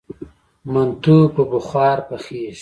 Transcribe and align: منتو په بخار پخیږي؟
منتو 0.71 1.17
په 1.33 1.43
بخار 1.51 1.97
پخیږي؟ 2.07 2.51